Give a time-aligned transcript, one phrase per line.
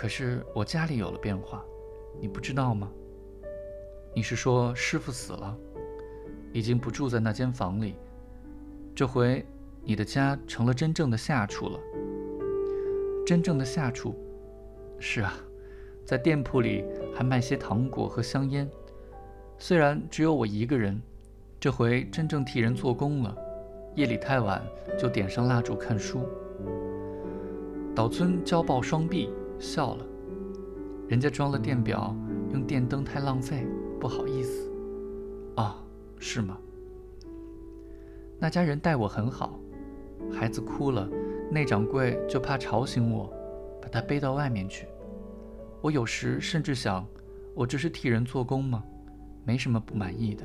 [0.00, 1.62] 可是我家里有了变化，
[2.18, 2.90] 你不知道吗？
[4.16, 5.54] 你是说师傅死了，
[6.54, 7.96] 已经不住在那间房里，
[8.94, 9.44] 这回
[9.84, 11.78] 你的家成了真正的下处了。
[13.26, 14.14] 真正的下处，
[14.98, 15.34] 是啊，
[16.06, 16.82] 在店铺里
[17.14, 18.66] 还卖些糖果和香烟。
[19.58, 20.98] 虽然只有我一个人，
[21.60, 23.36] 这回真正替人做工了。
[23.96, 24.64] 夜里太晚，
[24.98, 26.26] 就点上蜡烛看书。
[27.94, 29.28] 岛村交抱双臂
[29.60, 30.06] 笑了，
[31.06, 32.16] 人家装了电表，
[32.52, 33.66] 用电灯太浪费，
[34.00, 34.68] 不好意思。
[35.56, 35.74] 哦，
[36.18, 36.56] 是吗？
[38.38, 39.60] 那家人待我很好，
[40.32, 41.06] 孩子哭了，
[41.50, 43.30] 内掌柜就怕吵醒我，
[43.82, 44.86] 把他背到外面去。
[45.82, 47.06] 我有时甚至想，
[47.54, 48.82] 我这是替人做工吗？
[49.44, 50.44] 没什么不满意的，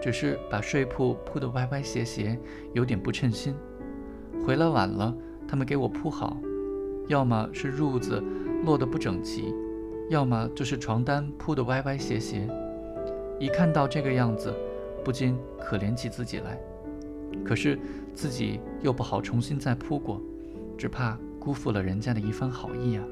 [0.00, 2.40] 只是把睡铺铺得歪歪斜斜，
[2.72, 3.54] 有点不称心。
[4.46, 5.14] 回来晚了，
[5.46, 6.38] 他们给我铺好。
[7.10, 8.22] 要么是褥子
[8.64, 9.52] 落得不整齐，
[10.10, 12.48] 要么就是床单铺得歪歪斜斜。
[13.40, 14.54] 一看到这个样子，
[15.04, 16.56] 不禁可怜起自己来。
[17.44, 17.76] 可是
[18.14, 20.22] 自己又不好重新再铺过，
[20.78, 23.04] 只怕辜负了人家的一番好意啊。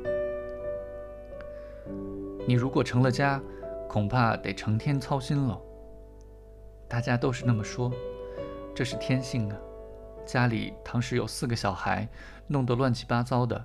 [2.46, 3.42] 你如果成了家，
[3.88, 5.60] 恐怕得成天操心了。
[6.86, 7.90] 大家都是那么说，
[8.72, 9.56] 这是天性啊。
[10.24, 12.08] 家里倘使有四个小孩，
[12.46, 13.60] 弄得乱七八糟的。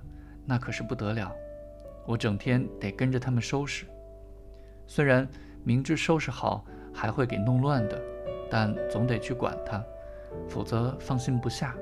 [0.46, 1.34] 那可是不得了，
[2.06, 3.86] 我整天得跟着他们收拾。
[4.86, 5.26] 虽然
[5.62, 8.00] 明知收拾好还会给弄乱的，
[8.50, 9.82] 但总得去管它，
[10.48, 11.74] 否则放心不下。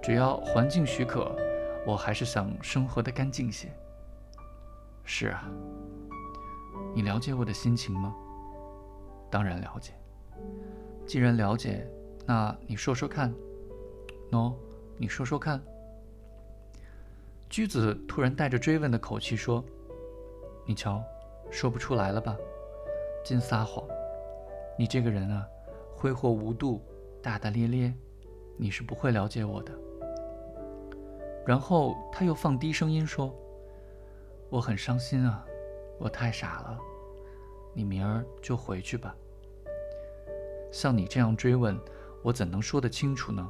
[0.00, 1.34] 只要环境许可，
[1.86, 3.68] 我还是想生活的干净些。
[5.04, 5.44] 是啊，
[6.94, 8.14] 你了解我的心情吗？
[9.30, 9.92] 当然了解。
[11.06, 11.84] 既然了解，
[12.24, 13.34] 那你说说看。
[14.30, 14.54] 喏，
[14.96, 15.60] 你说说看。
[17.52, 19.62] 驹子突然带着追问的口气说
[20.64, 21.04] ：“你瞧，
[21.50, 22.34] 说不出来了吧？
[23.22, 23.86] 净撒谎！
[24.78, 25.46] 你这个人啊，
[25.94, 26.80] 挥霍无度，
[27.22, 27.92] 大大咧咧，
[28.56, 29.78] 你是不会了解我的。”
[31.46, 33.30] 然后他又放低声音说
[34.48, 35.44] ：“我很伤心啊，
[36.00, 36.78] 我太傻了。
[37.74, 39.14] 你明儿就回去吧。
[40.72, 41.78] 像你这样追问，
[42.22, 43.46] 我怎能说得清楚呢？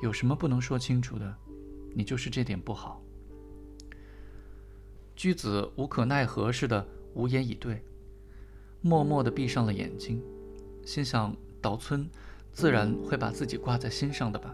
[0.00, 1.34] 有什么不能说清楚的？”
[1.94, 3.00] 你就是这点不好。
[5.16, 6.84] 居子无可奈何似的
[7.14, 7.80] 无言以对，
[8.80, 10.20] 默默地闭上了眼睛，
[10.84, 12.10] 心想岛村
[12.52, 14.52] 自然会把自己挂在心上的吧。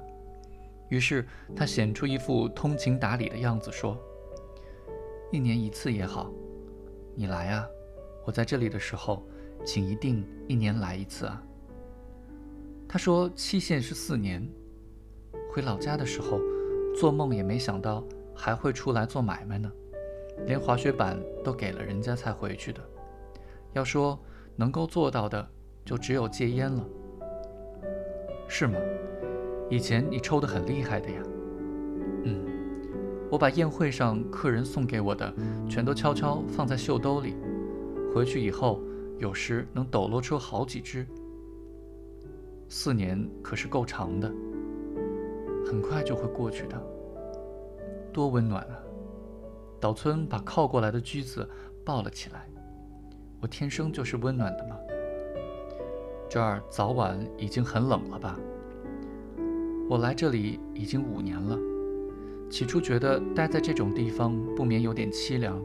[0.90, 3.98] 于是他显出一副通情达理的样子，说
[5.32, 6.30] ：“一年一次也好，
[7.14, 7.66] 你来啊！
[8.26, 9.26] 我在这里的时候，
[9.64, 11.42] 请一定一年来一次啊。”
[12.86, 14.46] 他说期限是四年，
[15.50, 16.38] 回老家的时候。
[17.00, 19.72] 做梦也没想到还会出来做买卖呢，
[20.46, 22.80] 连滑雪板都给了人家才回去的。
[23.72, 24.18] 要说
[24.54, 25.48] 能够做到的，
[25.82, 26.86] 就只有戒烟了，
[28.46, 28.74] 是吗？
[29.70, 31.22] 以前你抽得很厉害的呀。
[32.24, 32.44] 嗯，
[33.30, 35.32] 我把宴会上客人送给我的，
[35.70, 37.34] 全都悄悄放在袖兜里，
[38.14, 38.78] 回去以后
[39.18, 41.06] 有时能抖落出好几支。
[42.68, 44.30] 四年可是够长的。
[45.64, 46.80] 很快就会过去的，
[48.12, 48.78] 多温暖啊！
[49.78, 51.48] 岛村把靠过来的驹子
[51.84, 52.46] 抱了起来。
[53.40, 54.76] 我天生就是温暖的吗？
[56.28, 58.38] 这儿早晚已经很冷了吧？
[59.88, 61.58] 我来这里已经五年了，
[62.50, 65.60] 起初觉得待在这种地方不免有点凄凉。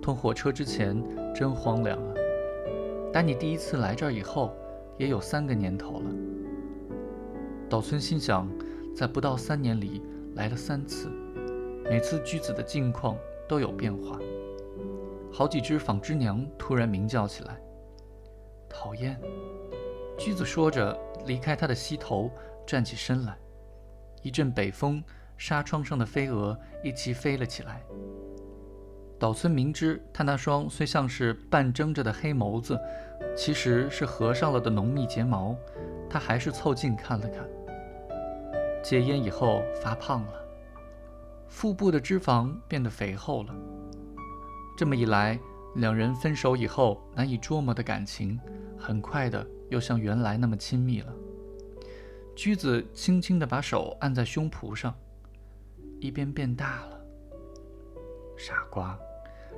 [0.00, 1.02] 通火车之前
[1.34, 2.14] 真荒凉啊！
[3.12, 4.54] 但你第一次来这儿以后，
[4.98, 6.10] 也有三个年头了。
[7.68, 8.48] 岛村心想。
[8.94, 10.00] 在不到三年里
[10.36, 11.08] 来了三次，
[11.90, 13.16] 每次驹子的境况
[13.48, 14.18] 都有变化。
[15.32, 17.60] 好几只纺织娘突然鸣叫起来。
[18.68, 19.20] 讨厌！
[20.16, 20.96] 驹子说着，
[21.26, 22.30] 离开他的膝头，
[22.64, 23.36] 站起身来。
[24.22, 25.02] 一阵北风，
[25.36, 27.82] 纱窗上的飞蛾一齐飞了起来。
[29.18, 32.78] 岛村明知他那双虽像是半睁着的黑眸子，
[33.36, 35.56] 其实是合上了的浓密睫毛，
[36.08, 37.44] 他还是凑近看了看。
[38.84, 40.34] 戒烟以后发胖了，
[41.48, 43.54] 腹部的脂肪变得肥厚了。
[44.76, 45.40] 这么一来，
[45.76, 48.38] 两人分手以后难以捉摸的感情，
[48.78, 51.10] 很快的又像原来那么亲密了。
[52.36, 54.94] 驹子轻轻地把手按在胸脯上，
[55.98, 57.00] 一边变大了。
[58.36, 58.98] 傻瓜，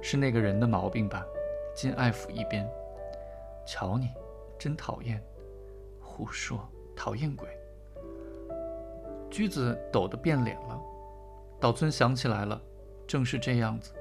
[0.01, 1.27] 是那个人的毛病吧？
[1.75, 2.65] 金爱抚一边，
[3.67, 4.09] 瞧你，
[4.57, 5.21] 真讨厌，
[5.99, 6.61] 胡说，
[6.95, 7.49] 讨厌鬼。
[9.37, 10.81] 驹子抖得变脸了，
[11.61, 12.59] 岛村想起来了，
[13.07, 13.93] 正是这样子。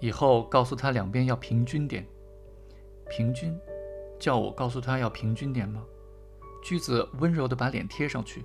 [0.00, 2.06] 以后告诉他两边要平均点。
[3.08, 3.58] 平均？
[4.20, 5.82] 叫我告诉他要平均点吗？
[6.62, 8.44] 驹子温柔地把脸贴上去。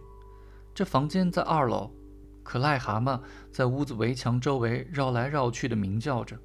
[0.74, 1.91] 这房间在二楼，
[2.44, 3.19] 可癞蛤蟆
[3.51, 6.39] 在屋子围墙周围绕来绕去的鸣叫着，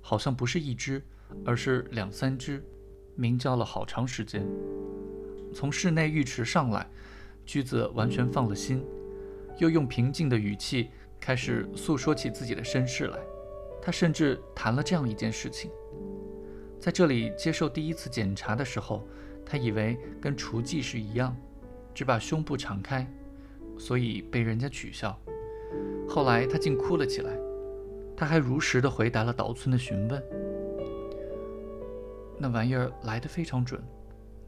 [0.00, 1.02] 好像不是一只，
[1.44, 2.64] 而是两三只，
[3.16, 4.46] 鸣叫了好长时间。
[5.52, 6.88] 从室内浴池上来，
[7.48, 8.84] 驹子完全放了心，
[9.56, 13.18] 又用平静的语气开始诉说起自己的身世来。
[13.80, 15.70] 他甚至谈了这样一件事情：
[16.78, 19.08] 在这里接受第一次检查的时候，
[19.46, 21.34] 他以为跟雏妓是一样，
[21.94, 23.10] 只把胸部敞开，
[23.78, 25.18] 所以被人家取笑。
[26.06, 27.32] 后来他竟哭了起来。
[28.14, 30.22] 他还如实的回答了岛村的询问。
[32.36, 33.82] 那玩意儿来得非常准。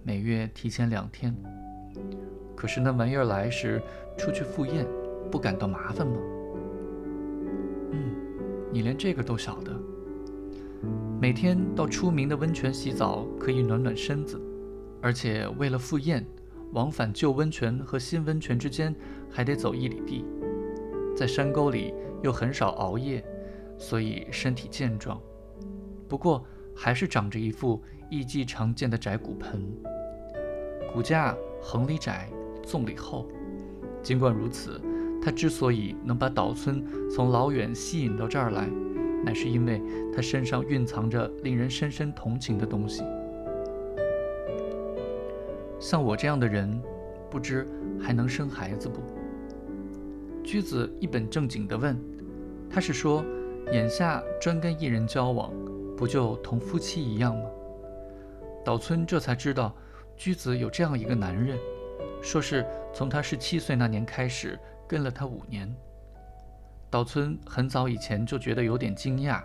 [0.03, 1.35] 每月提前两天，
[2.61, 3.81] 可是那玩意儿来时
[4.19, 4.87] 出去赴宴，
[5.31, 6.19] 不感到麻烦吗？
[7.91, 8.15] 嗯，
[8.71, 9.73] 你连这个都晓得。
[11.19, 14.39] 每天到出名的温泉洗澡，可以暖暖身子，
[15.01, 16.23] 而且为了赴宴，
[16.73, 18.95] 往返旧温泉和新温泉之间
[19.31, 20.27] 还得走一里地，
[21.17, 23.25] 在山沟里又很少熬夜，
[23.79, 25.19] 所以身体健壮。
[26.07, 26.45] 不过
[26.77, 27.83] 还是长着一副。
[28.11, 29.65] 艺伎常见的窄骨盆，
[30.93, 31.33] 骨架
[31.63, 32.29] 横里窄，
[32.63, 33.27] 纵礼厚。
[34.03, 34.81] 尽管如此，
[35.23, 38.69] 他之所以能把岛村从老远吸引到这儿来，
[39.25, 39.83] 乃是因为
[40.15, 43.03] 他身上蕴藏着令人深深同情的东西。
[45.79, 46.81] 像我这样的人，
[47.31, 47.67] 不知
[48.01, 49.01] 还能生孩子不？
[50.43, 51.99] 居子一本正经地问
[52.69, 53.25] ：“他是说，
[53.73, 55.53] 眼下专跟艺人交往，
[55.97, 57.45] 不就同夫妻一样吗？”
[58.65, 59.75] 岛村这才知道，
[60.17, 61.59] 居子有这样一个男人，
[62.23, 64.59] 说是从他十七岁那年开始
[64.89, 65.75] 跟了他五年。
[66.91, 69.43] 岛村很早以前就觉得有点惊讶，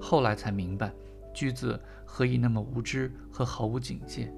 [0.00, 0.90] 后来才明白，
[1.32, 4.32] 居子何以那么无知和毫无警戒。